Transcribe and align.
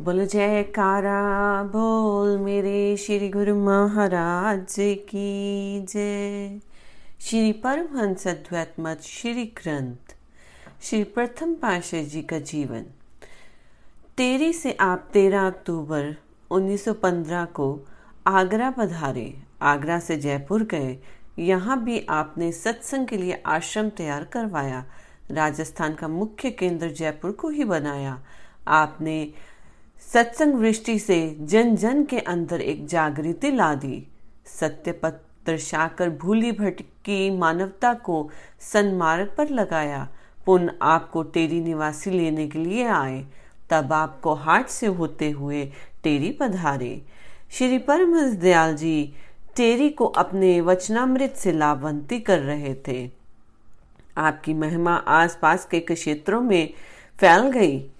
बोल, 0.00 0.26
जयकारा, 0.26 1.62
बोल 1.62 2.38
मेरे 2.38 2.96
श्री 2.96 3.28
गुरु 3.28 3.54
महाराज 3.56 4.76
की 4.78 5.80
जय। 5.80 6.60
श्री 7.20 7.52
परमहंस 7.52 8.26
अद्वैत 8.26 9.02
श्री 9.02 9.44
ग्रंथ, 9.44 10.16
श्री 10.82 11.04
प्रथम 11.04 11.54
पाशाह 11.54 12.02
जी 12.02 12.22
का 12.22 12.38
जीवन। 12.38 12.82
तेरी 14.16 14.52
से 14.52 14.76
आप 14.80 15.08
तेरह 15.12 15.46
अक्टूबर 15.46 16.16
1915 16.50 17.44
को 17.44 17.80
आगरा 18.26 18.70
पधारे। 18.70 19.38
आगरा 19.62 19.98
से 20.00 20.16
जयपुर 20.16 20.62
गए। 20.62 20.98
यहाँ 21.38 21.84
भी 21.84 22.06
आपने 22.10 22.52
सत्संग 22.52 23.06
के 23.06 23.16
लिए 23.16 23.42
आश्रम 23.46 23.88
तैयार 23.88 24.24
करवाया। 24.24 24.84
राजस्थान 25.30 25.94
का 25.94 26.08
मुख्य 26.08 26.50
केंद्र 26.50 26.90
जयपुर 26.90 27.32
को 27.32 27.48
ही 27.48 27.64
बनाया। 27.64 28.22
आपने 28.68 29.32
सत्संग 30.00 30.54
वृष्टि 30.54 30.98
से 30.98 31.36
जन 31.40 31.76
जन 31.76 32.04
के 32.04 32.18
अंदर 32.18 32.60
एक 32.60 32.86
जागृति 32.86 33.50
ला 33.50 33.74
दी 33.74 34.06
सत्य 34.46 34.92
पथ 34.92 35.14
दर्शाकर 35.46 36.10
भूली 36.10 36.52
भटकी 36.52 37.30
मानवता 37.38 37.94
को 37.94 38.30
सन्मार्ग 38.72 39.34
पर 39.38 39.48
लगाया। 39.48 40.08
पुन 40.46 40.70
आपको 40.82 41.22
टेरी 41.22 41.60
निवासी 41.60 42.10
लेने 42.10 42.48
के 42.48 42.58
लिए 42.58 42.84
आए। 42.84 43.26
तब 43.70 43.92
आपको 43.92 44.34
हाट 44.34 44.68
से 44.68 44.86
होते 44.86 45.30
हुए 45.30 45.64
टेरी 46.02 46.30
पधारे। 46.40 47.02
श्री 47.50 47.78
परमहंस 47.78 48.32
दयाल 48.32 48.76
जी 48.76 49.14
टेरी 49.56 49.88
को 49.88 50.04
अपने 50.04 50.60
वचनामृत 50.60 51.34
से 51.36 51.52
लाभवंती 51.52 52.20
कर 52.20 52.38
रहे 52.38 52.74
थे। 52.88 53.10
आपकी 54.16 54.54
महिमा 54.54 54.94
आसपास 54.94 55.64
के 55.64 55.80
क्षेत्रों 55.80 56.40
में 56.40 56.72
फैल 57.18 57.50
गई। 57.50 57.90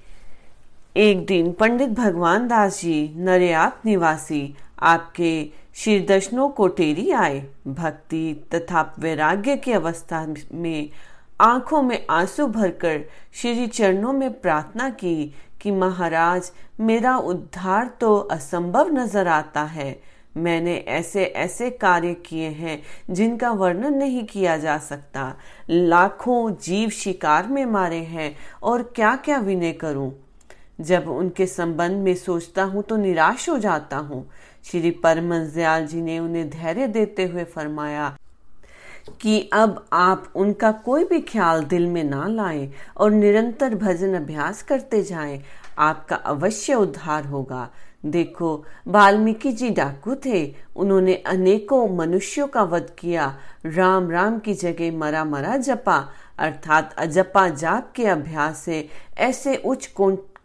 एक 0.96 1.24
दिन 1.26 1.50
पंडित 1.52 1.88
भगवान 1.88 2.46
दास 2.48 2.80
जी 2.80 3.14
नरेआप 3.16 3.80
निवासी 3.86 4.54
आपके 4.82 5.32
श्री 5.74 5.98
दर्शनों 6.00 6.48
को 6.48 6.68
टेरी 6.68 7.10
आए। 7.12 7.40
भक्ति 7.68 8.48
तथा 8.54 8.82
वैराग्य 8.98 9.56
की 9.56 9.72
अवस्था 9.72 10.24
में 10.54 10.88
आँखों 11.40 11.82
में 11.82 12.06
आँसू 12.10 12.46
भरकर 12.46 13.04
श्री 13.34 13.66
चरणों 13.66 14.12
में 14.12 14.40
प्रार्थना 14.40 14.88
की 14.90 15.32
कि 15.60 15.70
महाराज, 15.70 16.50
मेरा 16.80 17.16
उद्धार 17.18 17.90
तो 18.00 18.16
असंभव 18.16 18.94
नज़र 18.94 19.28
आता 19.28 19.62
है। 19.62 19.98
मैंने 20.36 20.76
ऐसे 20.88 21.24
ऐसे 21.24 21.70
कार्य 21.70 22.14
किए 22.26 22.48
हैं 22.48 22.82
जिनका 23.10 23.50
वर्णन 23.52 23.94
नहीं 23.94 24.26
किया 24.26 24.56
जा 24.58 24.78
सकता। 24.80 25.34
लाखों 25.70 26.50
जीव 26.62 26.90
शिकार 26.90 27.46
में 27.46 27.64
मारे 27.66 28.04
हैं 28.06 28.36
और 28.62 28.92
क्या 28.96 29.16
क्या 29.16 29.38
विनय 29.38 29.72
करूँ? 29.72 30.12
जब 30.80 31.08
उनके 31.08 31.46
संबंध 31.46 32.02
में 32.04 32.14
सोचता 32.14 32.62
हूँ 32.62 32.82
तो 32.82 32.96
निराश 32.96 33.48
हो 33.48 33.58
जाता 33.58 33.96
हूँ। 33.96 34.30
श्री 34.64 34.90
परमंश 34.90 35.48
दयाल 35.48 35.86
जी 35.86 36.02
ने 36.02 36.18
उन्हें 36.18 36.48
धैर्य 36.50 36.86
देते 36.86 37.24
हुए 37.24 37.44
फरमाया 37.44 38.16
कि 39.20 39.50
अब 39.52 39.84
आप 39.92 40.32
उनका 40.36 40.72
कोई 40.72 41.04
भी 41.04 41.20
ख्याल 41.20 41.64
दिल 41.64 41.86
में 41.86 42.04
ना 42.04 42.26
लाएँ 42.28 42.72
और 42.96 43.10
निरंतर 43.10 43.74
भजन 43.74 44.14
अभ्यास 44.14 44.62
करते 44.62 45.02
जाएँ। 45.02 45.42
आपका 45.78 46.16
अवश्य 46.16 46.74
उद्धार 46.74 47.24
होगा। 47.24 47.68
देखो, 48.06 48.64
वाल्मीकि 48.88 49.52
जी 49.52 49.70
डाकू 49.70 50.14
थे। 50.14 50.54
उन्होंने 50.76 51.14
अनेकों 51.14 51.88
मनुष्यों 51.96 52.46
का 52.46 52.62
वध 52.62 52.90
किया। 52.98 53.36
राम 53.66 54.10
राम 54.10 54.38
की 54.38 54.54
जगह 54.54 54.96
मरा 54.98 55.24
मरा 55.24 55.56
जपा। 55.56 55.96
अर्थात 56.38 56.94
अजपा 56.98 57.48
जाप 57.48 57.92
के 57.96 58.06
अभ्यास 58.06 58.58
से 58.58 58.88
ऐसे 59.18 59.56
उच्च 59.56 59.86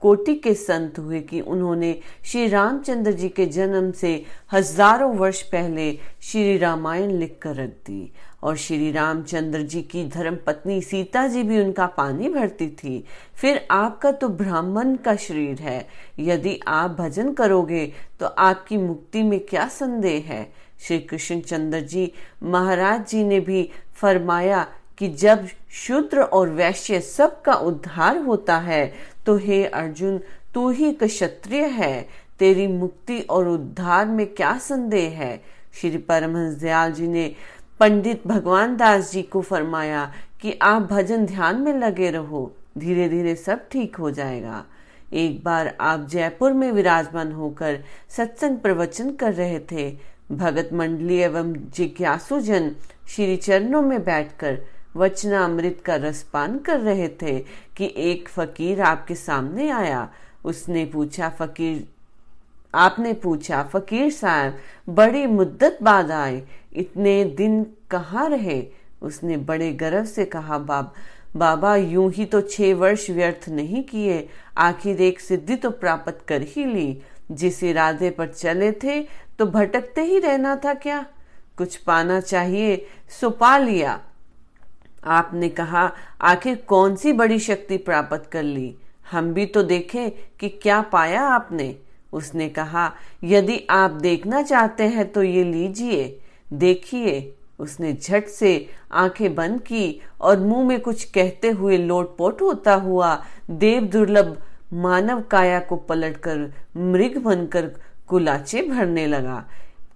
कोटि 0.02 0.34
के 0.36 0.54
संत 0.54 1.00
हुए 1.00 1.20
कि 1.22 1.40
उन्होंने 1.42 1.94
श्री 2.26 2.48
रामचंद्र 2.48 3.12
जी 3.12 3.30
के 3.30 3.46
जन्म 3.48 3.92
से 3.92 4.14
हज़ारों 4.54 5.14
वर्ष 5.18 5.42
पहले 5.42 5.92
श्री 6.22 6.58
रामायण 6.58 7.12
लिख 7.12 7.38
कर 7.42 7.56
रख 7.56 7.70
दी। 7.88 8.12
और 8.44 8.56
श्री 8.58 8.92
रामचंद्र 8.92 9.62
जी 9.62 9.82
की 9.82 10.04
धर्म 10.10 10.38
पत्नी 10.46 10.82
सीता 10.82 11.26
जी 11.28 11.44
भी 11.44 11.60
उनका 11.62 11.86
पानी 11.98 12.30
भरती 12.30 12.70
थी। 12.74 13.04
फिर 13.36 13.62
आपका 13.72 14.12
तो 14.12 14.30
ब्राह्मण 14.30 14.96
का 14.96 15.16
शरीर 15.18 15.60
है। 15.60 15.86
यदि 16.20 16.60
आप 16.68 16.92
भजन 16.92 17.32
करोगे 17.34 17.86
तो 18.20 18.26
आपकी 18.26 18.78
मुक्ति 18.78 19.24
में 19.24 19.40
क्या 19.40 19.68
संदेह 19.70 20.24
है? 20.28 20.44
श्री 20.80 21.00
कृष्ण 21.00 21.40
चंद्र 21.42 21.80
जी 21.82 22.12
महाराज 22.44 23.08
जी 23.10 23.24
ने 23.24 23.40
भी 23.40 23.70
फरमाया 23.96 24.68
कि 25.02 25.08
जब 25.10 25.48
शूद्र 25.74 26.22
और 26.22 26.50
वैश्य 26.50 27.00
सबका 27.02 27.54
उद्धार 27.54 28.18
होता 28.18 28.58
है 28.58 28.94
तो 29.26 29.36
हे 29.38 29.64
अर्जुन, 29.66 30.20
तू 30.54 30.70
ही 30.70 30.92
क्षत्रिय 30.94 31.66
है। 31.66 32.08
तेरी 32.40 32.66
मुक्ति 32.68 33.20
और 33.22 33.48
उद्धार 33.48 34.06
में 34.06 34.26
क्या 34.28 34.58
संदेह 34.58 35.18
है? 35.18 35.42
श्री 35.74 35.98
परमहंस 35.98 36.54
दयाल 36.54 36.92
जी 36.92 37.08
ने 37.08 37.36
पंडित 37.80 38.28
भगवान 38.28 38.76
दास 38.78 39.12
जी 39.12 39.22
को 39.22 39.42
फरमाया 39.42 40.12
कि 40.42 40.58
आप 40.62 40.82
भजन 40.82 41.26
ध्यान 41.26 41.62
में 41.62 41.74
लगे 41.74 42.10
रहो 42.12 42.52
धीरे 42.78 43.08
धीरे 43.10 43.36
सब 43.36 43.68
ठीक 43.72 43.96
हो 43.96 44.12
जाएगा। 44.12 44.64
एक 45.14 45.44
बार 45.44 45.76
आप 45.82 46.08
जयपुर 46.10 46.54
में 46.54 46.72
विराजमान 46.72 47.32
होकर 47.32 47.80
सत्संग 48.10 48.58
प्रवचन 48.58 49.12
कर 49.12 49.34
रहे 49.34 49.60
थे। 49.72 49.92
भगत 50.32 50.70
मंडली 50.74 51.18
एवं 51.18 51.54
जिज्ञासु 51.54 52.40
जन 52.40 52.76
श्री 53.10 53.36
चरणों 53.38 53.82
में 53.82 54.04
बैठकर 54.04 54.62
वचनामृत 54.96 55.82
का 55.86 55.96
रसपान 55.96 56.58
कर 56.58 56.80
रहे 56.80 57.08
थे 57.22 57.40
कि 57.78 57.94
एक 57.98 58.30
फकीर 58.30 58.82
आपके 58.82 59.16
सामने 59.16 59.70
आया। 59.70 60.10
उसने 60.46 60.86
पूछा, 60.86 61.30
फकीर, 61.30 61.88
आपने 62.74 63.14
पूछा, 63.14 63.64
फकीर 63.64 64.12
साहब, 64.12 64.58
बड़ी 64.90 65.26
मुद्दत 65.28 65.78
बाद 65.84 66.12
आए 66.12 66.44
इतने 66.74 67.24
दिन 67.38 67.64
कहाँ 67.92 68.30
रहे? 68.30 68.64
उसने 69.02 69.38
बड़े 69.38 69.72
गर्व 69.74 70.06
से 70.06 70.26
कहा, 70.26 70.58
बाब, 70.58 70.94
बाबा, 71.36 71.76
यूँ 71.76 72.12
ही 72.12 72.26
तो 72.26 72.42
छह 72.42 72.74
वर्ष 72.76 73.10
व्यर्थ 73.10 73.50
नहीं 73.50 73.84
किए। 73.84 74.28
आखिर 74.58 75.02
एक 75.02 75.20
सिद्धि 75.20 75.56
तो 75.56 75.70
प्राप्त 75.70 76.26
कर 76.28 76.42
ही 76.42 76.66
ली। 76.66 77.02
जिस 77.32 77.64
इरादे 77.64 78.10
पर 78.10 78.28
चले 78.28 78.72
थे 78.72 79.02
तो 79.40 79.46
भटकते 79.46 80.02
ही 80.02 80.20
रहना 80.20 80.56
था 80.56 80.74
क्या? 80.74 81.06
कुछ 81.58 81.76
पाना 81.78 82.20
चाहिए 82.20 82.86
सो 83.22 83.30
पा 83.30 83.58
लिया। 83.58 84.00
आपने 85.04 85.50
कहा, 85.50 85.92
आखिर 86.22 86.56
कौन 86.56 86.96
सी 86.96 87.14
बड़ी 87.14 87.40
शक्ति 87.40 87.78
प्राप्त 87.78 88.30
कर 88.32 88.44
ली? 88.44 88.76
हम 89.12 89.34
भी 89.34 89.46
तो 89.46 89.64
देखें 89.64 90.12
कि 90.40 90.50
क्या 90.50 90.82
पाया 90.82 91.22
आपने। 91.22 91.76
उसने 92.14 92.50
कहा, 92.50 92.92
यदि 93.24 93.68
आप 93.70 93.92
देखना 93.92 94.42
चाहते 94.42 94.84
हैं 94.84 95.12
तो 95.12 95.24
ये 95.24 95.44
लीजिए। 95.44 96.20
देखिए, 96.54 97.34
उसने 97.60 97.94
झट 97.94 98.28
से 98.28 98.70
आँखें 98.92 99.36
बंद 99.36 99.60
की 99.62 100.02
और 100.22 100.40
मुँह 100.40 100.68
में 100.68 100.80
कुछ 100.80 101.04
कहते 101.04 101.50
हुए 101.50 101.78
लोटपोट 101.78 102.42
होता 102.42 102.74
हुआ 102.74 103.26
देव 103.50 103.84
दुर्लभ 103.84 104.38
मानव 104.74 105.22
काया 105.22 105.60
को 105.60 105.76
पलटकर 105.76 106.54
मृग 106.78 107.18
बनकर 107.18 107.72
कुलाचे 108.08 108.62
भरने 108.62 109.08
लगा। 109.08 109.44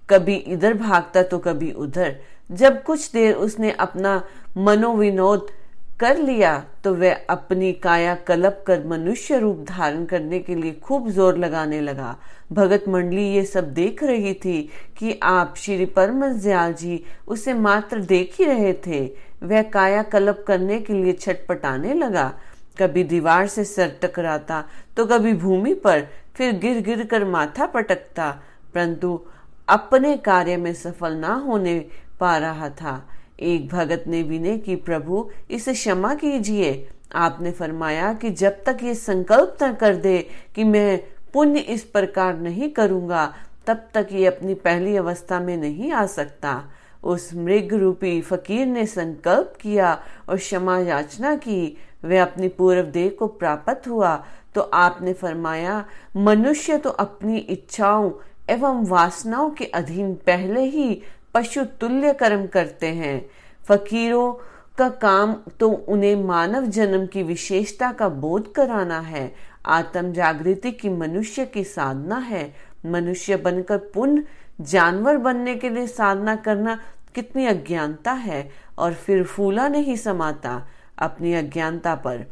कभी 0.10 0.36
इधर 0.36 0.74
भागता 0.74 1.24
तो 1.24 1.40
कभी 1.40 1.72
उधर। 1.72 2.16
जब 2.50 2.82
कुछ 2.84 3.12
देर 3.12 3.34
उसने 3.36 3.72
अपना 3.72 4.22
मनोविनोद 4.58 5.52
कर 6.00 6.18
लिया 6.18 6.58
तो 6.84 6.94
वह 6.96 7.20
अपनी 7.30 7.72
काया 7.74 8.16
कलप 8.28 8.64
कर 8.68 8.84
मनुष्य 8.88 9.38
रूप 9.40 9.66
धारण 9.68 10.06
करने 10.06 10.40
के 10.40 10.56
लिए 10.56 10.72
खूब 10.84 11.10
ज़ोर 11.10 11.38
लगाने 11.38 11.80
लगा। 11.82 12.16
भगत 12.52 12.84
मंडली 12.88 13.24
ये 13.26 13.44
सब 13.46 13.72
देख 13.74 14.04
रही 14.04 14.34
थी 14.36 14.62
कि 14.98 15.20
आप 15.24 15.54
श्री 15.58 15.86
परमस 15.96 16.36
दयाल 16.36 16.74
जी 16.74 17.04
उसे 17.28 17.54
मात्र 17.54 18.00
देख 18.02 18.36
ही 18.40 18.46
रहे 18.46 18.74
थे। 18.88 19.06
वह 19.44 19.62
काया 19.70 20.04
कलप 20.04 20.44
करने 20.48 20.80
के 20.80 20.94
लिए 20.94 21.14
छटपटाने 21.14 21.94
लगा। 21.94 22.32
कभी 22.78 23.04
दीवार 23.06 23.48
से 23.48 23.64
सर 23.66 23.98
टकराता 24.02 24.64
तो 24.98 25.06
कभी 25.06 25.34
भूमि 25.36 25.74
पर 25.76 26.08
फिर 26.36 26.58
गिर 26.60 26.82
गिर 26.84 27.06
कर 27.06 27.26
माथा 27.26 27.66
पटकता, 27.68 28.30
परंतु 28.74 29.20
अपने 29.68 30.16
कार्य 30.18 30.58
में 30.58 30.74
सफल 30.74 31.14
ना 31.16 31.34
होने 31.46 31.80
पा 32.20 32.38
रहा 32.38 32.70
था। 32.70 33.10
एक 33.40 33.70
भगत 33.70 34.04
ने 34.08 34.24
विनय 34.24 34.58
की, 34.58 34.76
प्रभु, 34.76 35.30
इसे 35.52 35.74
क्षमा 35.74 36.14
कीजिए। 36.14 36.90
आपने 37.16 37.52
फरमाया 37.52 38.14
कि 38.14 38.30
जब 38.30 38.64
तक 38.64 38.78
ये 38.84 38.96
संकल्प 38.96 39.58
न 39.64 39.74
कर 39.74 39.96
दे 39.96 40.28
कि 40.56 40.64
मैं 40.64 41.04
पुण्य 41.34 41.60
इस 41.60 41.84
प्रकार 41.84 42.38
नहीं 42.38 42.70
करूँगा, 42.70 43.34
तब 43.68 43.88
तक 43.94 44.08
ये 44.12 44.26
अपनी 44.26 44.54
पहली 44.54 44.96
अवस्था 44.96 45.40
में 45.40 45.58
नहीं 45.58 45.92
आ 45.92 46.06
सकता। 46.06 46.64
उस 47.04 47.34
मृग 47.34 47.74
रूपी 47.74 48.22
फकीर 48.22 48.68
ने 48.68 48.86
संकल्प 48.86 49.54
किया 49.62 50.04
और 50.30 50.38
क्षमा 50.38 50.80
याचना 50.80 51.36
की। 51.36 51.78
वह 52.06 52.22
अपनी 52.22 52.48
पूर्व 52.48 52.82
देह 52.82 53.16
को 53.20 53.28
प्राप्त 53.28 53.88
हुआ। 53.88 54.26
तो 54.56 54.62
आपने 54.62 55.14
फरमाया, 55.14 55.86
मनुष्य 56.18 56.78
तो 56.78 56.90
अपनी 56.90 57.38
इच्छाओं 57.38 58.12
एवं 58.50 58.86
वासनाओं 58.86 59.50
के 59.50 59.66
अधीन 59.66 60.14
पहले 60.14 60.62
ही 60.62 61.02
पशु 61.36 61.64
तुल्य 61.66 62.14
कर्म 62.14 62.46
करते 62.48 62.88
हैं। 62.88 63.26
फकीरों 63.66 64.32
का 64.78 64.90
काम 64.90 65.34
तो 65.60 65.70
उन्हें 65.70 66.16
मानव 66.16 66.66
जन्म 66.66 67.06
की 67.06 67.24
विशेषता 67.24 67.92
का 67.92 68.10
बोध 68.10 68.54
कराना 68.54 69.00
है। 69.00 69.32
आत्म 69.66 70.12
जागृति 70.14 70.72
की 70.72 70.90
मनुष्य 70.90 71.46
की 71.46 71.64
साधना 71.64 72.18
है। 72.18 72.54
मनुष्य 72.86 73.38
बनकर 73.38 73.78
पुण्य, 73.94 74.24
जानवर 74.62 75.18
बनने 75.18 75.56
के 75.56 75.70
लिए 75.70 75.88
साधना 75.88 76.36
करना 76.36 76.80
कितनी 77.16 77.46
अज्ञानता 77.46 78.12
है 78.12 78.50
और 78.78 78.94
फिर 78.94 79.24
फूला 79.24 79.68
नहीं 79.68 79.96
समाता। 79.96 80.68
अपनी 80.98 81.34
अज्ञानता 81.34 81.96
पर 81.96 82.26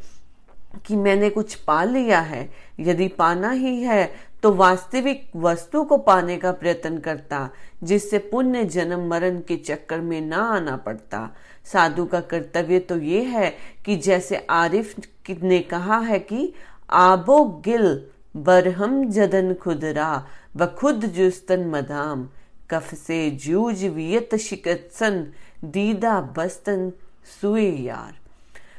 कि 0.86 0.96
मैंने 0.96 1.30
कुछ 1.30 1.54
पा 1.54 1.84
लिया 1.84 2.20
है, 2.20 2.50
यदि 2.80 3.08
पाना 3.08 3.50
ही 3.50 3.82
है 3.82 4.12
तो 4.44 4.52
वास्तविक 4.52 5.30
वस्तु 5.36 5.84
को 5.84 5.96
पाने 5.96 6.36
का 6.36 6.52
प्रयत्न 6.52 6.98
करता, 6.98 7.50
जिससे 7.82 8.18
पुण्य, 8.18 8.64
जन्म, 8.64 9.08
मरण 9.08 9.40
के 9.40 9.56
चक्कर 9.56 10.00
में 10.00 10.20
ना 10.20 10.36
आना 10.36 10.76
पड़ता। 10.76 11.36
साधु 11.64 12.04
का 12.04 12.20
कर्तव्य 12.20 12.78
तो 12.78 12.98
ये 12.98 13.22
है 13.22 13.56
कि 13.84 13.96
जैसे 13.96 14.46
आरिफ 14.50 14.94
ने 15.42 15.60
कहा 15.60 15.98
है 15.98 16.18
कि, 16.18 16.54
आबो 16.90 17.44
गिल, 17.44 18.06
बरहम 18.36 19.10
जदन 19.10 19.54
खुदरा, 19.54 20.26
व 20.56 20.66
खुद 20.66 21.04
जुस्तन 21.04 21.66
मदाम, 21.66 22.28
कफ 22.70 22.94
से 22.94 23.30
जूज 23.30 23.84
वियत 23.84 24.34
शिकसन 24.34 25.32
दीदा 25.64 26.20
बस्तन 26.20 26.92
सुए 27.40 27.70
यार। 27.70 28.18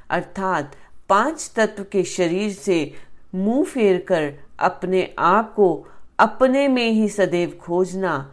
अर्थात, 0.09 0.75
पाँच 1.09 1.51
तत्व 1.55 1.85
के 1.91 2.03
शरीर 2.03 2.53
से 2.53 2.93
मुँह 3.35 3.65
फेर 3.65 4.05
कर 4.07 4.44
अपने 4.59 5.15
आप 5.19 5.53
को 5.53 5.87
अपने 6.19 6.67
में 6.67 6.89
ही 6.89 7.09
सदैव 7.09 7.57
खोजना। 7.61 8.31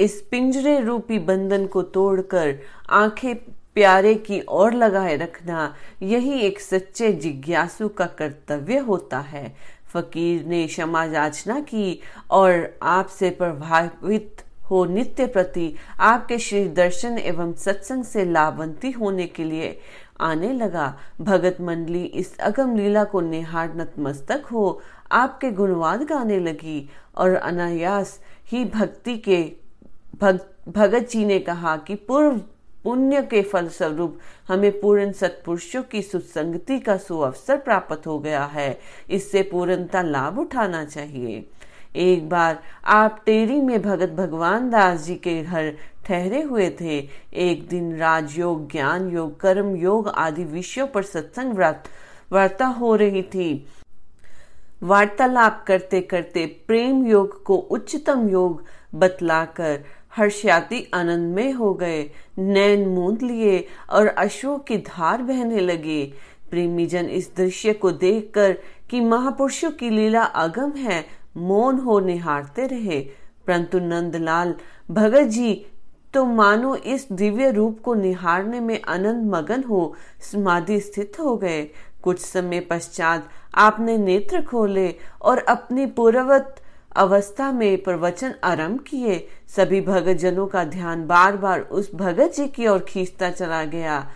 इस 0.00 0.28
पिंजरे 0.30 0.80
रूपी 0.80 1.18
बंधन 1.18 1.66
को 1.66 1.82
तोड़कर 1.82 2.58
आँखें 2.90 3.36
प्यारे 3.74 4.14
की 4.14 4.42
ओर 4.48 4.72
लगाए 4.72 5.16
रखना 5.16 5.74
यही 6.02 6.40
एक 6.40 6.60
सच्चे 6.60 7.12
जिज्ञासु 7.12 7.88
का 7.88 8.06
कर्तव्य 8.06 8.78
होता 8.78 9.18
है। 9.18 9.56
फकीर 9.94 10.46
ने 10.46 10.66
क्षमा 10.66 11.04
याचना 11.04 11.60
की 11.60 12.00
और 12.30 12.78
आपसे 12.82 13.30
प्रभावित 13.30 14.42
हो 14.70 14.84
नित्य 14.84 15.26
प्रति 15.26 15.74
आपके 16.00 16.38
श्री 16.38 16.68
दर्शन 16.68 17.18
एवं 17.18 17.52
सत्संग 17.52 18.04
से 18.04 18.24
लाभवंती 18.24 18.90
होने 18.90 19.26
के 19.26 19.44
लिए 19.44 19.80
आने 20.20 20.52
लगा। 20.52 20.98
भगत 21.20 21.56
मंडली 21.60 22.04
इस 22.04 22.38
अगम 22.38 22.76
लीला 22.76 23.04
को 23.04 23.20
निहार 23.20 23.74
नतमस्तक 23.76 24.42
हो। 24.52 24.80
आपके 25.12 25.50
गुणवाद 25.50 26.02
गाने 26.02 26.38
लगी 26.40 26.88
और 27.16 27.34
अनायास 27.34 28.18
ही 28.46 28.64
भक्ति 28.64 29.16
के 29.18 29.42
भग, 30.20 30.40
भगत 30.68 31.08
जी 31.10 31.24
ने 31.24 31.38
कहा 31.38 31.76
कि 31.76 31.94
पूर्व 31.94 32.40
पुण्य 32.84 33.22
के 33.22 33.42
फल 33.42 33.68
स्वरूप 33.68 34.18
हमें 34.48 34.70
पूर्ण 34.80 35.12
सत्पुरुषों 35.12 35.82
की 35.82 36.02
सुसंगति 36.02 36.78
का 36.80 36.96
सुअवसर 36.96 37.56
प्राप्त 37.56 38.06
हो 38.06 38.18
गया 38.18 38.44
है। 38.44 38.78
इससे 39.10 39.42
पूर्णता 39.42 40.02
लाभ 40.02 40.38
उठाना 40.38 40.84
चाहिए। 40.84 41.44
एक 41.96 42.28
बार 42.28 42.62
आप 42.86 43.22
टेरी 43.26 43.60
में 43.60 43.80
भगत 43.82 44.10
भगवान 44.10 44.70
दास 44.70 45.04
जी 45.04 45.14
के 45.16 45.42
घर 45.42 45.72
ठहरे 46.04 46.42
हुए 46.42 46.70
थे। 46.80 46.98
एक 47.42 47.66
दिन 47.68 47.94
राजयोग 47.96 48.70
ज्ञान 48.72 49.10
योग 49.10 49.38
कर्म 49.40 49.74
योग 49.76 50.08
आदि 50.08 50.44
विषयों 50.44 50.86
पर 50.86 51.02
सत्संग 51.02 51.58
वार्ता 52.32 52.66
हो 52.66 52.94
रही 52.96 53.22
थी। 53.24 53.66
वार्तालाप 54.82 55.64
करते 55.66 56.00
करते 56.00 56.46
प्रेम 56.66 57.06
योग 57.06 57.42
को 57.42 57.56
उच्चतम 57.56 58.28
योग 58.28 58.64
बतलाकर 58.94 59.84
हर्षयाति 60.16 60.90
आनंद 60.94 61.34
में 61.34 61.52
हो 61.52 61.74
गए 61.74 62.10
नैन 62.38 62.88
मूंद 62.88 63.22
लिए 63.22 63.66
और 63.90 64.06
अशोक 64.06 64.66
की 64.66 64.76
धार 64.76 65.22
बहने 65.22 65.60
लगे। 65.60 66.12
प्रेमी 66.50 66.86
जन 66.86 67.06
इस 67.06 67.30
दृश्य 67.36 67.72
को 67.72 67.92
देखकर 67.92 68.58
कि 68.90 69.00
महापुरुषों 69.00 69.70
की 69.70 69.90
लीला 69.90 70.22
अगम 70.22 70.70
है, 70.70 71.04
मौन 71.36 71.78
हो 71.78 72.00
निहारते 72.00 72.66
रहे। 72.66 73.00
परंतु 73.46 73.78
नंदलाल, 73.78 74.54
भगत 74.90 75.22
जी 75.22 75.66
तो 76.14 76.24
मानो 76.26 76.74
इस 76.76 77.08
दिव्य 77.12 77.50
रूप 77.50 77.80
को 77.80 77.94
निहारने 77.94 78.60
में 78.60 78.82
आनंद 78.82 79.30
मगन 79.30 79.62
हो, 79.62 79.94
समाधि 80.32 80.80
स्थित 80.80 81.12
हो 81.20 81.36
गए। 81.36 81.70
कुछ 82.02 82.20
समय 82.20 82.60
पश्चात 82.60 83.28
आपने 83.54 83.98
नेत्र 83.98 84.42
खोले 84.42 84.94
और 85.22 85.38
अपनी 85.38 85.86
पूर्वत 85.86 86.56
अवस्था 86.96 87.52
में 87.52 87.82
प्रवचन 87.82 88.34
आरंभ 88.44 88.80
किए। 88.80 89.28
सभी 89.56 89.80
भगत 89.80 90.14
जनों 90.14 90.46
का 90.46 90.64
ध्यान 90.64 91.06
बार 91.06 91.36
बार 91.36 91.60
उस 91.60 91.94
भगत 91.94 92.32
जी 92.36 92.48
की 92.48 92.66
ओर 92.66 92.78
खींचता 92.78 93.30
चला 93.30 93.64
गया 93.64 94.10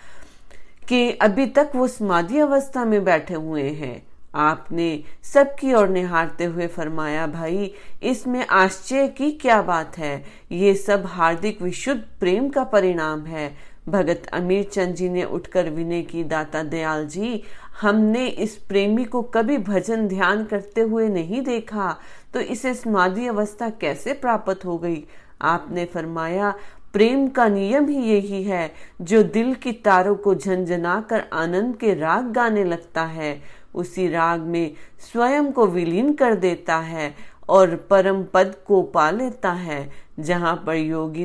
कि 0.88 1.10
अभी 1.10 1.46
तक 1.46 1.70
वो 1.74 1.88
समाधि 1.88 2.38
अवस्था 2.38 2.84
में 2.84 3.04
बैठे 3.04 3.34
हुए 3.34 3.68
हैं। 3.70 4.06
आपने 4.34 5.04
सबकी 5.22 5.74
ओर 5.74 5.88
निहारते 5.88 6.44
हुए 6.44 6.66
फरमाया, 6.66 7.26
भाई, 7.26 7.74
इसमें 8.02 8.46
आश्चर्य 8.46 9.08
की 9.08 9.30
क्या 9.30 9.62
बात 9.62 9.98
है? 9.98 10.24
ये 10.52 10.74
सब 10.74 11.06
हार्दिक 11.06 11.62
विशुद्ध 11.62 12.00
प्रेम 12.20 12.48
का 12.48 12.64
परिणाम 12.64 13.24
है। 13.24 13.73
भगत 13.88 14.22
अमीर 14.32 14.64
चंद 14.64 14.94
जी 14.94 15.08
ने 15.08 15.24
उठकर 15.24 15.70
विनय 15.70 16.02
की, 16.02 16.24
दाता 16.24 16.62
दयाल 16.62 17.06
जी, 17.06 17.42
हमने 17.80 18.26
इस 18.26 18.56
प्रेमी 18.56 19.04
को 19.04 19.22
कभी 19.22 19.58
भजन 19.58 20.08
ध्यान 20.08 20.44
करते 20.44 20.80
हुए 20.80 21.08
नहीं 21.08 21.42
देखा। 21.42 21.96
तो 22.34 22.40
इसे 22.40 22.74
समाधि 22.74 23.26
अवस्था 23.26 23.70
कैसे 23.70 24.12
प्राप्त 24.12 24.64
हो 24.64 24.78
गई? 24.78 25.04
आपने 25.42 25.84
फरमाया, 25.84 26.54
प्रेम 26.92 27.28
का 27.28 27.48
नियम 27.48 27.88
ही 27.88 28.02
यही 28.02 28.42
है, 28.42 28.72
जो 29.00 29.22
दिल 29.22 29.54
की 29.54 29.72
तारों 29.72 30.14
को 30.14 30.34
झंझना 30.34 31.00
कर 31.10 31.24
आनंद 31.32 31.76
के 31.76 31.94
राग 31.94 32.32
गाने 32.32 32.64
लगता 32.64 33.02
है। 33.02 33.42
उसी 33.74 34.08
राग 34.08 34.40
में 34.40 34.74
स्वयं 35.12 35.52
को 35.52 35.66
विलीन 35.66 36.12
कर 36.12 36.34
देता 36.34 36.76
है 36.76 37.14
और 37.48 37.76
परम 37.76 38.24
पद 38.24 38.54
को 38.66 38.82
पा 38.82 39.10
लेता 39.10 39.52
है, 39.52 39.90
जहाँ 40.20 40.62
पर 40.66 40.74
योगी 40.74 41.24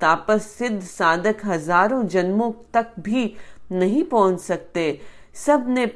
तापस 0.00 0.46
सिद्ध 0.48 0.80
साधक 0.82 1.44
हज़ारों 1.44 2.02
जन्मों 2.06 2.50
तक 2.74 2.92
भी 3.00 3.32
नहीं 3.72 4.02
पहुँच 4.04 4.40
सकते। 4.40 5.00
सबने 5.36 5.86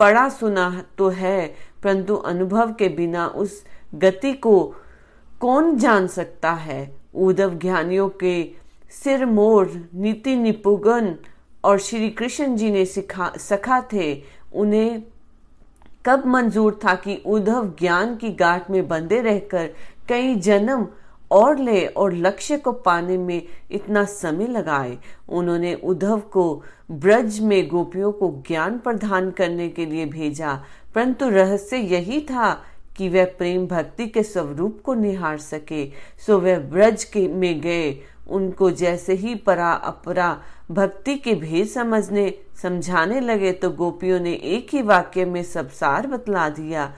पढ़ा 0.00 0.28
सुना 0.28 0.84
तो 0.98 1.08
है, 1.10 1.46
परंतु 1.82 2.14
अनुभव 2.14 2.72
के 2.72 2.88
बिना 2.88 3.26
उस 3.26 3.62
गति 3.94 4.32
को 4.34 4.62
कौन 5.40 5.76
जान 5.78 6.06
सकता 6.08 6.52
है? 6.52 6.80
उद्धव 7.16 7.54
ज्ञानियों 7.58 8.08
के 8.22 8.50
सिर 8.94 9.24
मोर 9.26 9.72
नीति 9.94 10.36
निपुगन 10.36 11.14
और 11.64 11.78
श्री 11.78 12.10
कृष्ण 12.10 12.56
जी 12.56 12.70
ने 12.70 12.84
सिखा, 12.86 13.32
सखा 13.38 13.80
थे। 13.92 14.12
उन्हें 14.54 15.02
कब 16.06 16.26
मंजूर 16.26 16.78
था 16.84 16.94
कि 16.94 17.16
उद्धव 17.26 17.68
ज्ञान 17.78 18.14
की 18.16 18.30
गांठ 18.34 18.70
में 18.70 18.86
बंधे 18.88 19.20
रहकर 19.20 19.70
कई 20.08 20.34
जन्म 20.36 20.86
और 21.30 21.58
ले 21.58 21.86
और 21.86 22.12
लक्ष्य 22.12 22.56
को 22.56 22.72
पाने 22.72 23.18
में 23.18 23.42
इतना 23.70 24.04
समय 24.04 24.46
लगाए। 24.46 24.98
उन्होंने 25.28 25.74
उद्धव 25.74 26.20
को 26.20 26.62
ब्रज 26.90 27.40
में 27.40 27.68
गोपियों 27.68 28.12
को 28.12 28.44
ज्ञान 28.48 28.78
प्रदान 28.78 29.30
करने 29.30 29.68
के 29.68 29.86
लिए 29.86 30.06
भेजा। 30.06 30.64
परंतु 30.94 31.28
रहस्य 31.28 31.76
यही 31.76 32.20
था 32.20 32.62
कि 32.96 33.08
वह 33.08 33.24
प्रेम 33.24 33.66
भक्ति 33.66 34.06
के 34.06 34.22
स्वरूप 34.22 34.80
को 34.84 34.94
निहार 34.94 35.38
सके। 35.38 35.86
सो 36.26 36.38
वह 36.38 36.58
ब्रज 36.58 37.04
के 37.04 37.28
में 37.28 37.60
गए। 37.60 38.00
उनको 38.28 38.70
जैसे 38.70 39.14
ही 39.14 39.34
परा 39.34 39.72
अपरा 39.72 40.42
भक्ति 40.70 41.14
के 41.14 41.34
भेद 41.34 41.66
समझने, 41.66 42.38
समझाने 42.62 43.20
लगे 43.20 43.52
तो 43.52 43.70
गोपियों 43.70 44.20
ने 44.20 44.32
एक 44.32 44.68
ही 44.72 44.82
वाक्य 44.82 45.24
में 45.24 45.42
सब 45.42 45.70
सार 45.70 46.06
बतला 46.06 46.48
दिया। 46.48 46.94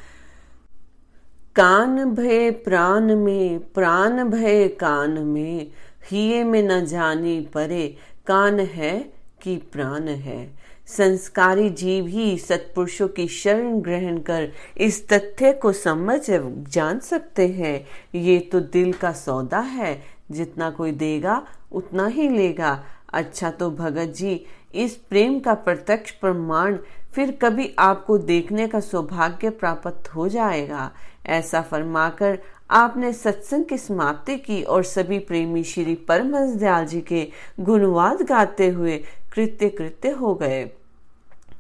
कान 1.61 2.05
भय 2.05 2.51
प्राण 2.51 3.17
में, 3.17 3.59
प्राण 3.59 4.25
भय 4.25 4.69
कान 4.69 5.11
में, 5.11 5.71
हिये 6.11 6.45
में 6.45 6.63
न 6.63 6.87
जानी 6.87 7.41
परे 7.41 7.97
कान 8.27 8.61
है 8.61 9.13
कि 9.43 9.57
प्राण 9.57 10.09
है। 10.09 10.55
संस्कारी 10.87 11.71
जीव 11.71 12.07
ही 12.07 12.39
सत्पुरुषों 12.39 13.09
की 13.09 13.29
शरण 13.29 13.81
ग्रहण 13.81 14.19
कर 14.19 14.53
इस 14.79 15.09
तथ्य 15.09 15.53
को 15.53 15.73
समझ 15.73 16.21
जान 16.69 16.99
सकते 16.99 17.49
हैं। 17.49 17.87
ये 18.15 18.39
तो 18.39 18.61
दिल 18.61 18.93
का 18.93 19.13
सौदा 19.13 19.59
है। 19.59 20.03
जितना 20.31 20.71
कोई 20.71 20.93
देगा, 20.93 21.47
उतना 21.73 22.07
ही 22.07 22.29
लेगा। 22.29 22.85
अच्छा 23.13 23.51
तो 23.51 23.71
भगत 23.71 24.09
जी, 24.17 24.47
इस 24.75 24.97
प्रेम 24.97 25.41
का 25.41 25.55
प्रत्यक्ष 25.55 26.11
प्रमाण 26.11 26.79
फिर 27.13 27.39
कभी 27.43 27.75
आपको 27.79 28.19
देखने 28.19 28.69
का 28.69 28.81
सौभाग्य 28.81 29.51
प्राप्त 29.51 30.09
हो 30.09 30.29
जाएगा। 30.29 30.91
ऐसा 31.27 31.61
फरमाकर 31.63 32.39
आपने 32.71 33.13
सत्संग 33.13 33.65
की 33.65 33.79
समाप्ति 33.79 34.37
की 34.37 34.63
और 34.63 34.85
सभी 34.85 35.19
प्रेमी 35.19 35.63
श्री 35.65 35.95
परमहंस 35.95 36.51
दयाल 36.51 36.87
जी 36.87 37.01
के 37.01 37.29
गुणवाद 37.61 38.23
गाते 38.23 38.69
हुए 38.69 38.97
कृत्य 39.33 39.69
कृत्य 39.69 40.11
हो 40.11 40.35
गए। 40.35 40.71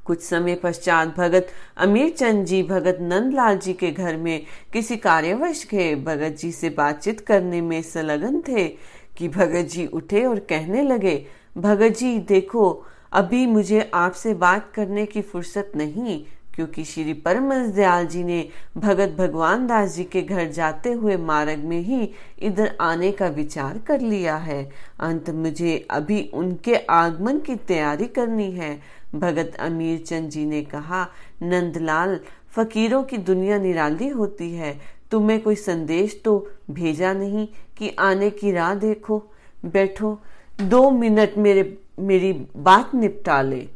कुछ 0.05 0.23
समय 0.23 0.55
पश्चात 0.55 1.17
भगत 1.17 1.49
अमीर 1.77 2.11
चंद 2.11 2.47
जी, 2.47 2.63
भगत 2.63 2.99
नंदलाल 3.01 3.59
जी 3.59 3.73
के 3.73 3.91
घर 3.91 4.17
में 4.17 4.47
किसी 4.73 4.97
कार्यवश 4.97 5.67
गए। 5.71 5.95
भगत 5.95 6.37
जी 6.39 6.53
से 6.53 6.71
बातचीत 6.71 7.21
करने 7.21 7.61
में 7.61 7.83
संलग्न 7.83 8.43
थे 8.49 8.69
कि 9.17 9.29
भगत 9.29 9.69
जी 9.69 9.87
उठे 9.87 10.25
और 10.25 10.39
कहने 10.39 10.83
लगे, 10.83 11.27
भगत 11.59 11.89
जी, 11.89 12.19
देखो, 12.19 12.87
अभी 13.13 13.47
मुझे 13.47 13.91
आपसे 13.95 14.35
बात 14.35 14.71
करने 14.75 15.07
की 15.07 15.23
फुर्सत 15.23 15.73
नहीं। 15.77 16.25
क्योंकि 16.61 16.85
श्री 16.85 17.13
परमहंस 17.13 17.69
दयाल 17.69 18.07
जी 18.07 18.25
ने 18.25 18.49
भगत 18.77 19.15
भगवान 19.19 19.67
दास 19.67 19.95
जी 19.95 20.05
के 20.05 20.23
घर 20.23 20.51
जाते 20.51 20.93
हुए 20.93 21.17
मार्ग 21.17 21.59
में 21.59 21.81
ही 21.81 22.11
इधर 22.39 22.77
आने 22.81 23.13
का 23.13 23.27
विचार 23.27 23.79
कर 23.79 24.01
लिया 24.01 24.37
है। 24.37 24.71
अंत 25.01 25.31
मुझे 25.31 25.87
अभी 25.91 26.31
उनके 26.35 26.77
आगमन 26.77 27.39
की 27.39 27.57
तैयारी 27.57 28.07
करनी 28.07 28.51
है। 28.51 28.81
भगत 29.15 29.57
अमीर 29.61 29.99
चंद 29.99 30.31
जी 30.31 30.47
ने 30.47 30.63
कहा, 30.63 31.07
नंदलाल, 31.43 32.21
फकीरों 32.51 33.03
की 33.03 33.19
दुनिया 33.19 33.59
निराली 33.59 34.09
होती 34.09 34.53
है। 34.53 34.81
तुम्हें 35.11 35.41
कोई 35.41 35.55
संदेश 35.55 36.21
तो 36.25 36.51
भेजा 36.71 37.13
नहीं 37.13 37.49
कि 37.79 37.97
आने 37.99 38.31
की 38.31 38.53
राह 38.53 38.75
देखो। 38.75 39.23
बैठो, 39.65 40.19
दो 40.61 40.91
मिनट 40.91 41.39
मेरे, 41.39 41.79
मेरी 42.01 42.33
बात 42.57 42.95
निपटा 42.95 43.43
ले। 43.43 43.69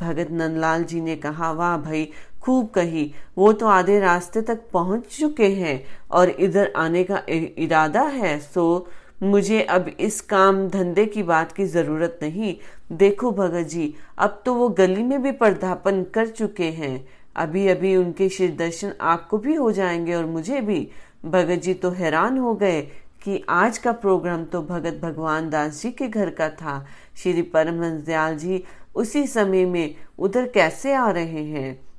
भगत 0.00 0.30
नंदलाल 0.30 0.84
जी 0.84 1.00
ने 1.00 1.16
कहा, 1.16 1.52
वाह 1.52 1.76
भाई 1.76 2.08
खूब 2.42 2.68
कही, 2.68 3.12
वो 3.38 3.52
तो 3.52 3.66
आधे 3.66 3.98
रास्ते 4.00 4.40
तक 4.42 4.60
पहुँच 4.72 5.06
चुके 5.18 5.48
हैं 5.48 5.82
और 6.10 6.30
इधर 6.30 6.72
आने 6.76 7.04
का 7.04 7.22
इरादा 7.28 8.02
है, 8.02 8.38
सो 8.38 8.86
मुझे 9.22 9.60
अब 9.62 9.88
इस 10.00 10.20
काम 10.20 10.66
धंधे 10.68 11.04
की 11.06 11.22
बात 11.22 11.52
की 11.52 11.64
ज़रूरत 11.64 12.18
नहीं। 12.22 12.54
देखो 12.92 13.30
भगत 13.30 13.66
जी, 13.66 13.94
अब 14.18 14.42
तो 14.46 14.54
वो 14.54 14.68
गली 14.68 15.02
में 15.02 15.22
भी 15.22 15.32
पर्दापन 15.32 16.02
कर 16.04 16.26
चुके 16.26 16.70
हैं। 16.70 17.06
अभी 17.36 17.66
अभी 17.68 17.94
उनके 17.96 18.28
शिर 18.28 18.54
दर्शन 18.56 18.92
आपको 19.00 19.38
भी 19.38 19.54
हो 19.54 19.70
जाएँगे 19.72 20.14
और 20.14 20.26
मुझे 20.26 20.60
भी। 20.60 20.88
भगत 21.24 21.60
जी 21.60 21.74
तो 21.74 21.90
हैरान 21.90 22.38
हो 22.38 22.54
गए 22.54 22.80
कि 23.24 23.42
आज 23.48 23.78
का 23.78 23.92
प्रोग्राम 23.92 24.44
तो 24.44 24.62
भगत 24.62 24.98
भगवान 25.02 25.50
दास 25.50 25.82
जी 25.82 25.90
के 25.90 26.08
घर 26.08 26.30
का 26.30 26.48
था। 26.48 26.84
श्री 27.16 27.42
परमहंस 27.42 28.02
दयाल 28.02 28.36
जी, 28.36 28.62
उसी 28.94 29.26
समय 29.26 29.64
में 29.64 29.94
उधर 30.18 30.48
कैसे 30.48 30.94
आ 30.94 31.10
रहे 31.10 31.44
हैं? 31.44 31.91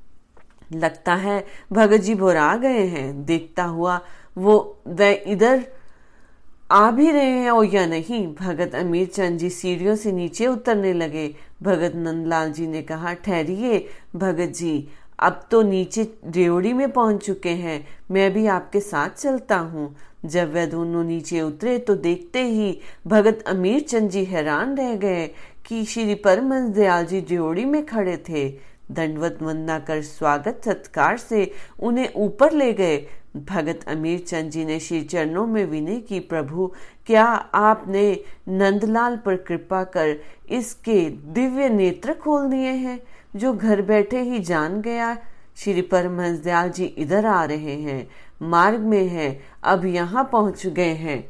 लगता 0.72 1.14
है, 1.14 1.44
भगत 1.72 2.00
जी 2.00 2.14
बोरा 2.14 2.56
गए 2.56 2.84
हैं। 2.86 3.24
देखता 3.24 3.64
हुआ 3.64 4.00
वो, 4.38 4.78
वे 4.88 5.12
इधर 5.12 5.64
आ 6.72 6.90
भी 6.90 7.10
रहे 7.10 7.30
हैं 7.30 7.50
और 7.50 7.64
या 7.64 7.86
नहीं, 7.86 8.26
भगत 8.34 8.74
अमीर 8.74 9.06
चंद 9.06 9.38
जी 9.38 9.50
सीढ़ियों 9.50 9.96
से 9.96 10.12
नीचे 10.12 10.46
उतरने 10.46 10.92
लगे। 10.92 11.34
भगत 11.62 11.92
नंदलाल 11.94 12.52
जी 12.52 12.66
ने 12.66 12.82
कहा, 12.82 13.12
ठहरिए, 13.14 13.86
भगत 14.16 14.52
जी, 14.56 14.88
अब 15.18 15.46
तो 15.50 15.62
नीचे 15.62 16.02
रेवड़ी 16.26 16.72
में 16.72 16.90
पहुँच 16.92 17.24
चुके 17.26 17.48
हैं। 17.48 17.86
मैं 18.10 18.32
भी 18.32 18.46
आपके 18.46 18.80
साथ 18.80 19.10
चलता 19.10 19.56
हूँ। 19.56 19.94
जब 20.24 20.52
वे 20.52 20.66
दोनों 20.66 21.04
नीचे 21.04 21.40
उतरे 21.40 21.78
तो 21.78 21.94
देखते 21.94 22.42
ही 22.42 22.78
भगत 23.06 23.44
अमीर 23.46 23.80
चंद 23.80 24.10
जी 24.10 24.24
हैरान 24.24 24.76
रह 24.76 24.94
गए 24.96 25.26
कि 25.66 25.84
श्री 25.84 26.14
परमंश 26.14 26.74
दयाल 26.74 27.06
जी 27.06 27.20
ड्योड़ी 27.20 27.64
में 27.64 27.84
खड़े 27.86 28.16
थे। 28.28 28.48
दंडवत 28.90 29.38
वंदना 29.42 29.78
कर 29.78 30.02
स्वागत, 30.02 30.60
सत्कार 30.64 31.16
से 31.16 31.50
उन्हें 31.80 32.12
ऊपर 32.16 32.52
ले 32.52 32.72
गए। 32.72 32.96
भगत 33.36 33.80
अमीर 33.88 34.18
चंद 34.18 34.50
जी 34.50 34.64
ने 34.64 34.78
श्री 34.80 35.02
चरणों 35.02 35.46
में 35.46 35.64
विनय 35.64 35.98
की, 35.98 36.20
प्रभु, 36.20 36.72
क्या 37.06 37.24
आपने 37.54 38.20
नंदलाल 38.48 39.16
पर 39.16 39.36
कृपा 39.36 39.84
कर 39.84 40.16
इसके 40.50 41.10
दिव्य 41.10 41.68
नेत्र 41.68 42.14
खोल 42.14 42.48
दिए 42.50 42.70
हैं, 42.70 43.00
जो 43.36 43.52
घर 43.52 43.82
बैठे 43.82 44.20
ही 44.20 44.38
जान 44.38 44.80
गया? 44.80 45.16
श्री 45.56 45.82
परमहंस 45.82 46.38
दयाल 46.38 46.70
जी 46.70 46.84
इधर 46.84 47.26
आ 47.26 47.44
रहे 47.44 47.74
हैं, 47.74 48.08
मार्ग 48.42 48.80
में 48.80 49.06
हैं, 49.08 49.44
अब 49.62 49.84
यहाँ 49.84 50.28
पहुँच 50.32 50.66
गए 50.66 50.94
हैं। 50.94 51.24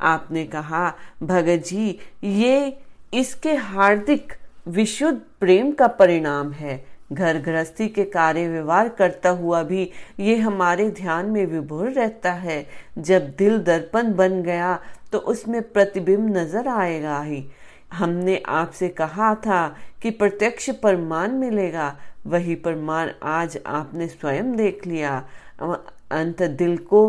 आपने 0.00 0.44
कहा, 0.44 0.94
भगत 1.22 1.64
जी, 1.66 1.98
ये 2.24 2.78
इसके 3.14 3.54
हार्दिक, 3.54 4.32
विशुद्ध 4.68 5.20
प्रेम 5.40 5.72
का 5.72 5.86
परिणाम 5.86 6.52
है। 6.52 6.97
घर 7.10 7.38
गृहस्थी 7.38 7.88
के 7.88 8.04
कार्य 8.06 8.48
व्यवहार 8.48 8.88
करता 8.88 9.30
हुआ 9.30 9.62
भी 9.62 9.90
ये 10.20 10.36
हमारे 10.38 10.88
ध्यान 10.90 11.26
में 11.26 11.44
विभोर 11.46 11.90
रहता 11.90 12.32
है। 12.32 12.64
जब 12.98 13.28
दिल 13.38 13.58
दर्पण 13.58 14.12
बन 14.14 14.42
गया 14.42 14.78
तो 15.12 15.18
उसमें 15.18 15.60
प्रतिबिंब 15.62 16.36
नज़र 16.36 16.68
आएगा 16.68 17.20
ही। 17.22 17.44
हमने 17.92 18.42
आपसे 18.48 18.88
कहा 18.90 19.34
था 19.36 19.66
कि 20.02 20.10
प्रत्यक्ष 20.10 20.68
प्रमाण 20.72 21.32
मिलेगा, 21.32 21.96
वही 22.26 22.54
प्रमाण 22.56 23.10
आज 23.24 23.58
आपने 23.66 24.08
स्वयं 24.08 24.54
देख 24.56 24.86
लिया। 24.86 25.16
अंत 25.62 26.42
दिल 26.42 26.76
को 26.78 27.08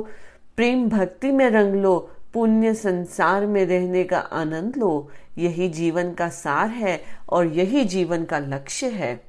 प्रेम 0.58 0.88
भक्ति 0.90 1.32
में 1.32 1.50
रंग 1.50 1.76
लो, 1.76 1.98
पुण्य 2.34 2.74
संसार 2.76 3.46
में 3.46 3.66
रहने 3.66 4.04
का 4.04 4.20
आनंद 4.20 4.78
लो। 4.78 5.10
यही 5.38 5.70
जीवन 5.70 6.14
का 6.14 6.30
सार 6.30 6.70
है 6.70 7.02
और 7.30 7.48
यही 7.48 7.84
जीवन 7.86 8.24
का 8.24 8.40
लक्ष्य 8.40 8.88
है। 8.90 9.29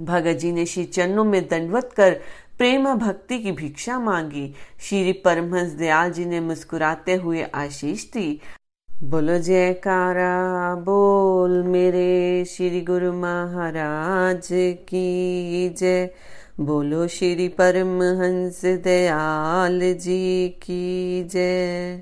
भगत 0.00 0.32
जी 0.32 0.52
ने 0.52 0.66
श्री 0.66 0.84
चरणों 0.84 1.24
में 1.24 1.48
दंडवत 1.48 1.90
कर 1.96 2.20
प्रेम 2.58 2.94
भक्ति 2.94 3.38
की 3.38 3.52
भिक्षा 3.52 3.98
मांगी। 3.98 4.54
श्री 4.80 5.12
परमहंस 5.12 5.72
दयाल 5.72 6.12
जी 6.12 6.24
ने 6.24 6.40
मुस्कुराते 6.40 7.14
हुए 7.14 7.42
आशीष 7.42 8.04
दी। 8.04 8.40
बोलो, 9.02 9.38
जयकारा, 9.38 10.74
बोल 10.74 11.62
मेरे 11.62 12.44
श्री 12.44 12.80
गुरु 12.80 13.12
महाराज 13.12 14.48
की 14.88 15.68
जय। 15.68 16.10
बोलो, 16.60 17.08
श्री 17.08 17.48
परमहंस 17.48 18.64
दयाल 18.64 19.80
जी 19.94 20.48
की 20.48 21.24
जय। 21.24 22.00